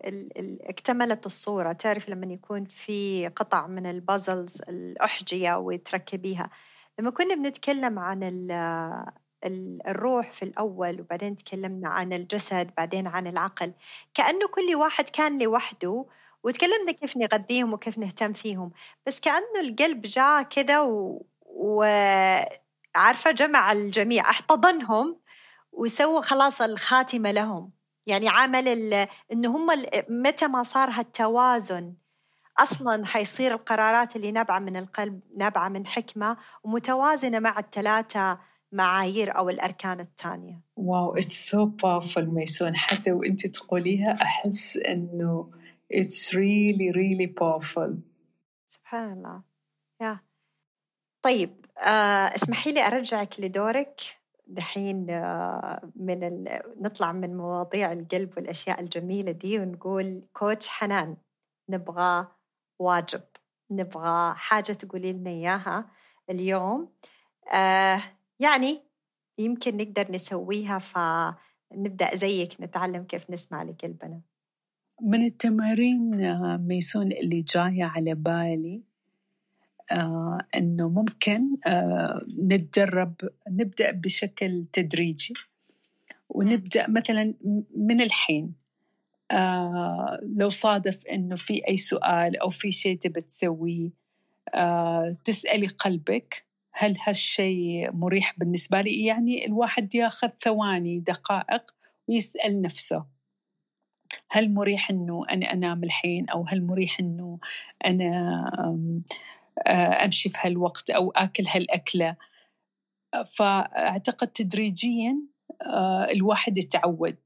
ال 0.04 0.38
ال 0.38 0.68
اكتملت 0.68 1.26
الصورة. 1.26 1.72
تعرف 1.72 2.08
لما 2.08 2.32
يكون 2.32 2.64
في 2.64 3.28
قطع 3.28 3.66
من 3.66 3.86
البازلز 3.86 4.62
الأحجية 4.68 5.58
وتركبيها. 5.58 6.50
لما 6.98 7.10
كنا 7.10 7.34
بنتكلم 7.34 7.98
عن 7.98 8.22
ال 8.22 8.50
الروح 9.86 10.32
في 10.32 10.42
الأول 10.42 11.00
وبعدين 11.00 11.36
تكلمنا 11.36 11.88
عن 11.88 12.12
الجسد 12.12 12.70
بعدين 12.76 13.06
عن 13.06 13.26
العقل 13.26 13.72
كأنه 14.14 14.46
كل 14.48 14.74
واحد 14.76 15.08
كان 15.08 15.42
لوحده 15.42 16.06
وتكلمنا 16.44 16.92
كيف 16.92 17.16
نغذيهم 17.16 17.72
وكيف 17.72 17.98
نهتم 17.98 18.32
فيهم. 18.32 18.72
بس 19.06 19.20
كأنه 19.20 19.60
القلب 19.60 20.00
جاء 20.00 20.42
كده 20.42 20.84
و... 20.84 21.22
وعارفة 21.46 23.30
جمع 23.30 23.72
الجميع 23.72 24.30
احتضنهم 24.30 25.16
وسوى 25.72 26.22
خلاص 26.22 26.60
الخاتمة 26.60 27.30
لهم. 27.30 27.70
يعني 28.06 28.28
عمل 28.28 28.68
ال... 28.68 29.08
انه 29.32 29.56
هم 29.56 29.66
متى 30.08 30.48
ما 30.48 30.62
صار 30.62 30.90
هالتوازن 30.90 31.94
أصلا 32.58 33.06
حيصير 33.06 33.54
القرارات 33.54 34.16
اللي 34.16 34.32
نابعة 34.32 34.58
من 34.58 34.76
القلب 34.76 35.20
نابعة 35.36 35.68
من 35.68 35.86
حكمة 35.86 36.36
ومتوازنة 36.64 37.38
مع 37.38 37.58
الثلاثه 37.58 38.38
معايير 38.72 39.36
أو 39.38 39.48
الأركان 39.48 40.00
الثانية. 40.00 40.60
wow 40.76 41.16
it's 41.16 41.50
so 41.50 41.66
powerful 41.66 42.18
ميسون. 42.18 42.76
حتى 42.76 43.12
وانت 43.12 43.46
تقوليها 43.46 44.22
أحس 44.22 44.76
إنه 44.76 45.50
it's 45.92 46.34
really 46.34 46.90
really 46.90 47.26
powerful. 47.26 47.90
سبحان 48.68 49.12
الله. 49.12 49.42
يا 50.00 50.20
طيب 51.22 51.66
آه 51.78 52.34
اسمحي 52.34 52.72
لي 52.72 52.86
أرجعك 52.86 53.40
لدورك 53.40 54.00
دحين 54.46 55.10
آه 55.10 55.90
من 55.96 56.24
ال... 56.24 56.62
نطلع 56.82 57.12
من 57.12 57.36
مواضيع 57.36 57.92
القلب 57.92 58.32
والأشياء 58.36 58.80
الجميلة 58.80 59.32
دي 59.32 59.58
ونقول 59.58 60.22
coach 60.32 60.68
حنان 60.68 61.16
نبغى 61.68 62.26
واجب 62.78 63.22
نبغى 63.70 64.34
حاجة 64.36 64.72
تقولي 64.72 65.12
لنا 65.12 65.30
إياها 65.30 65.90
اليوم 66.30 66.92
آه 67.52 68.02
يعني 68.38 68.82
يمكن 69.38 69.76
نقدر 69.76 70.12
نسويها 70.12 70.78
فنبدأ 70.78 72.16
زيك 72.16 72.60
نتعلم 72.60 73.04
كيف 73.04 73.30
نسمع 73.30 73.62
لقلبنا 73.62 74.20
من 75.02 75.24
التمارين 75.24 76.24
آه، 76.24 76.56
ميسون 76.56 77.12
اللي 77.12 77.44
جاية 77.54 77.84
على 77.84 78.14
بالي 78.14 78.82
آه 79.92 80.38
إنه 80.56 80.88
ممكن 80.88 81.56
آه 81.66 82.26
نتدرب 82.38 83.14
نبدأ 83.48 83.90
بشكل 83.90 84.64
تدريجي 84.72 85.34
ونبدأ 86.28 86.86
مثلا 86.88 87.34
من 87.76 88.00
الحين 88.00 88.54
لو 90.22 90.48
صادف 90.48 91.06
إنه 91.06 91.36
في 91.36 91.68
أي 91.68 91.76
سؤال 91.76 92.36
أو 92.36 92.50
في 92.50 92.72
شيء 92.72 92.98
تبي 92.98 93.20
تسويه 93.20 93.90
تسألي 95.24 95.66
قلبك 95.66 96.44
هل 96.72 96.96
هالشيء 97.06 97.92
مريح 97.92 98.38
بالنسبة 98.38 98.80
لي؟ 98.80 99.04
يعني 99.04 99.46
الواحد 99.46 99.94
ياخذ 99.94 100.28
ثواني 100.42 100.98
دقائق 100.98 101.74
ويسأل 102.08 102.62
نفسه. 102.62 103.04
هل 104.30 104.54
مريح 104.54 104.90
إنه 104.90 105.24
أنا 105.30 105.52
أنام 105.52 105.84
الحين 105.84 106.28
أو 106.30 106.44
هل 106.48 106.66
مريح 106.66 107.00
إنه 107.00 107.38
أنا 107.86 108.44
أمشي 110.04 110.28
في 110.28 110.38
هالوقت 110.40 110.90
أو 110.90 111.10
آكل 111.10 111.46
هالأكلة؟ 111.46 112.16
فأعتقد 113.26 114.28
تدريجيا 114.28 115.16
الواحد 116.10 116.58
يتعود 116.58 117.18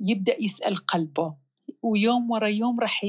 يبدأ 0.00 0.42
يسأل 0.42 0.76
قلبه 0.76 1.34
ويوم 1.82 2.30
ورا 2.30 2.46
يوم 2.46 2.80
راح 2.80 3.04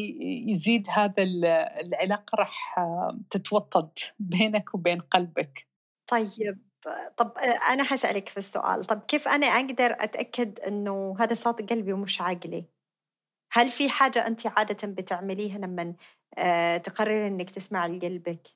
يزيد 0.48 0.88
هذا 0.90 1.24
العلاقة 1.24 2.36
راح 2.36 2.76
تتوطد 3.30 3.90
بينك 4.20 4.76
وبين 4.76 5.00
قلبك. 5.02 5.68
طيب 6.08 6.58
طب 7.18 7.34
أنا 7.74 7.84
حسألك 7.84 8.30
في 8.30 8.38
السؤال 8.38 8.84
طب 8.84 9.02
كيف 9.02 9.28
أنا 9.28 9.48
أقدر 9.48 9.96
أتأكد 10.00 10.60
أنه 10.60 11.16
هذا 11.20 11.34
صوت 11.34 11.72
قلبي 11.72 11.94
ومش 11.94 12.22
عقلي 12.22 12.66
هل 13.54 13.72
في 13.72 13.90
حاجة 13.90 14.28
أنت 14.28 14.48
عادة 14.48 14.88
بتعمليها 14.88 15.58
لما 15.58 15.94
آه، 16.38 16.78
تقرري 16.78 17.28
أنك 17.28 17.50
تسمع 17.50 17.86
لقلبك؟ 17.86 18.48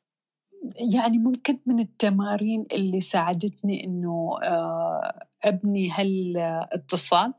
يعني 0.93 1.17
ممكن 1.17 1.60
من 1.65 1.79
التمارين 1.79 2.65
اللي 2.71 2.99
ساعدتني 2.99 3.83
أنه 3.83 4.39
آه، 4.43 5.27
أبني 5.43 5.91
هالاتصال. 5.91 7.33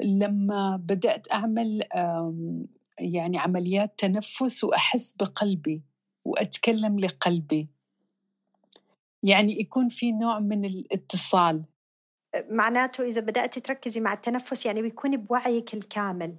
لما 0.00 0.76
بدأت 0.76 1.32
أعمل 1.32 1.82
يعني 2.98 3.38
عمليات 3.38 3.98
تنفس 3.98 4.64
وأحس 4.64 5.12
بقلبي 5.12 5.82
وأتكلم 6.24 6.98
لقلبي. 6.98 7.68
يعني 9.22 9.60
يكون 9.60 9.88
في 9.88 10.12
نوع 10.12 10.38
من 10.38 10.64
الاتصال. 10.64 11.64
معناته 12.50 13.04
إذا 13.04 13.20
بدأت 13.20 13.58
تركزي 13.58 14.00
مع 14.00 14.12
التنفس 14.12 14.66
يعني 14.66 14.82
بيكون 14.82 15.16
بوعيك 15.16 15.74
الكامل. 15.74 16.36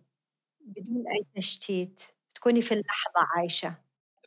بدون 0.61 1.03
أي 1.07 1.25
تشتيت 1.35 2.01
تكوني 2.33 2.61
في 2.61 2.71
اللحظة 2.71 3.27
عايشة. 3.37 3.75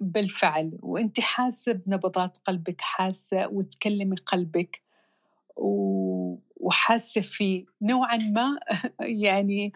بالفعل 0.00 0.78
وانت 0.82 1.20
حاسة 1.20 1.72
بنبضات 1.72 2.38
قلبك 2.38 2.80
حاسة 2.80 3.46
وتكلمي 3.48 4.16
قلبك 4.16 4.82
و... 5.56 6.36
وحاسة 6.56 7.20
فيه 7.20 7.66
نوعا 7.82 8.16
ما 8.16 8.60
يعني 9.00 9.72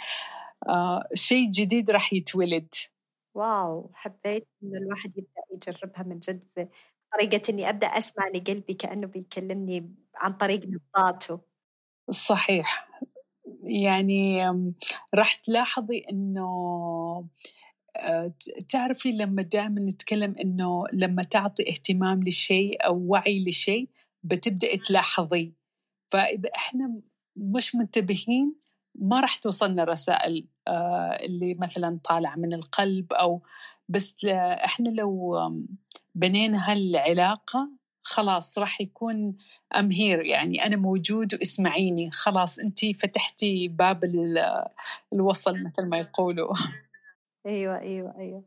آه 0.69 1.09
شيء 1.14 1.51
جديد 1.51 1.90
راح 1.90 2.12
يتولد. 2.12 2.75
واو 3.35 3.90
حبيت 3.95 4.49
إنه 4.62 4.79
الواحد 4.79 5.19
يبدأ 5.19 5.42
يجربها 5.55 6.03
من 6.03 6.19
جد 6.19 6.49
بطريقه 7.12 7.51
إني 7.53 7.69
أبدأ 7.71 7.87
أسمع 7.87 8.29
لقلبي 8.29 8.75
كأنه 8.75 9.07
بيكلمني 9.07 9.95
عن 10.14 10.33
طريق 10.33 10.61
نبضاته. 10.66 11.40
صحيح. 12.11 12.86
يعني 13.66 14.48
راح 15.14 15.35
تلاحظي 15.35 16.02
إنه 16.11 16.48
آه، 17.96 18.33
تعرفي 18.68 19.12
لما 19.12 19.42
دائما 19.42 19.81
نتكلم 19.81 20.35
إنه 20.44 20.85
لما 20.92 21.22
تعطي 21.22 21.70
اهتمام 21.70 22.22
للشيء 22.22 22.87
أو 22.87 23.07
وعي 23.07 23.44
لشيء 23.44 23.88
بتبدأي 24.22 24.76
تلاحظي. 24.76 25.52
فإذا 26.09 26.50
إحنا 26.57 27.00
مش 27.37 27.74
منتبهين 27.74 28.55
ما 28.94 29.20
راح 29.20 29.37
توصلنا 29.37 29.85
رسائل 29.85 30.46
آه، 30.68 31.16
اللي 31.22 31.55
مثلا 31.55 32.00
طالعة 32.05 32.37
من 32.37 32.52
القلب 32.55 33.12
أو 33.12 33.42
بس 33.88 34.24
إحنا 34.64 34.88
لو 34.88 35.37
بنينا 36.14 36.72
هالعلاقة 36.72 37.70
خلاص 38.07 38.59
راح 38.59 38.81
يكون 38.81 39.37
أم 39.77 39.92
هير 39.92 40.25
يعني 40.25 40.66
أنا 40.66 40.77
موجود 40.77 41.35
واسمعيني 41.35 42.11
خلاص 42.11 42.59
أنت 42.59 42.85
فتحتي 42.85 43.69
باب 43.69 44.05
الوصل 45.12 45.53
مثل 45.53 45.88
ما 45.88 45.99
يقولوا. 45.99 46.55
أيوة 47.47 47.79
أيوة 47.79 48.14
أيوة. 48.19 48.45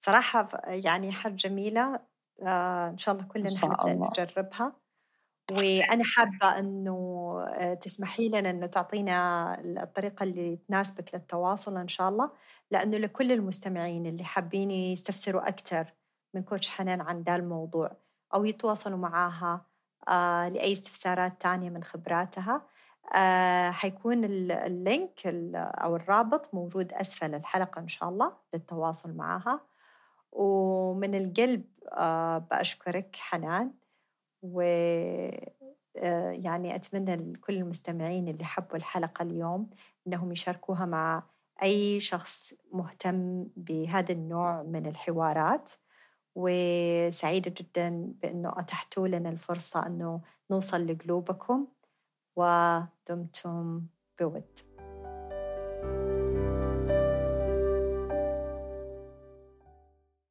صراحة 0.00 0.48
يعني 0.66 1.12
حاجة 1.12 1.32
جميلة 1.32 2.00
آه 2.42 2.88
إن 2.88 2.98
شاء 2.98 3.14
الله 3.14 3.26
كلنا 3.26 3.46
نجربها. 3.86 4.72
وأنا 5.52 6.04
حابة 6.04 6.58
إنه 6.58 6.96
آه، 7.48 7.74
تسمحي 7.74 8.28
لنا 8.28 8.50
إنه 8.50 8.66
تعطينا 8.66 9.54
الطريقة 9.82 10.22
اللي 10.22 10.58
تناسبك 10.68 11.14
للتواصل 11.14 11.76
إن 11.76 11.88
شاء 11.88 12.08
الله 12.08 12.30
لأنه 12.70 12.96
لكل 12.96 13.32
المستمعين 13.32 14.06
اللي 14.06 14.24
حابين 14.24 14.70
يستفسروا 14.70 15.48
أكثر 15.48 15.92
من 16.34 16.42
coach 16.42 16.70
حنان 16.70 17.00
عن 17.00 17.22
ذا 17.22 17.36
الموضوع. 17.36 18.03
أو 18.34 18.44
يتواصلوا 18.44 18.98
معاها 18.98 19.66
آه 20.08 20.48
لأي 20.48 20.72
استفسارات 20.72 21.32
تانية 21.40 21.70
من 21.70 21.84
خبراتها. 21.84 22.62
آه 23.14 23.70
حيكون 23.70 24.24
ال 24.24 24.43
link 24.43 25.20
أو 25.56 25.96
الرابط 25.96 26.54
موجود 26.54 26.92
أسفل 26.92 27.34
الحلقة 27.34 27.78
إن 27.80 27.88
شاء 27.88 28.08
الله 28.08 28.32
للتواصل 28.54 29.12
معها 29.16 29.60
ومن 30.32 31.14
القلب 31.14 31.64
آه 31.92 32.38
بأشكرك 32.38 33.16
حنان. 33.16 33.70
و 34.42 34.60
يعني 36.32 36.74
أتمنى 36.74 37.16
لكل 37.16 37.54
المستمعين 37.56 38.28
اللي 38.28 38.44
حبوا 38.44 38.76
الحلقة 38.76 39.22
اليوم 39.22 39.70
أنهم 40.06 40.32
يشاركوها 40.32 40.86
مع 40.86 41.22
أي 41.62 42.00
شخص 42.00 42.54
مهتم 42.72 43.46
بهذا 43.56 44.12
النوع 44.12 44.62
من 44.62 44.86
الحوارات. 44.86 45.70
وسعيدة 46.34 47.54
جدا 47.56 48.12
بأنه 48.22 48.52
أتحتوا 48.56 49.08
لنا 49.08 49.28
الفرصة 49.28 49.86
أنه 49.86 50.20
نوصل 50.50 50.86
لقلوبكم 50.86 51.66
ودمتم 52.36 53.82
بود. 54.20 54.73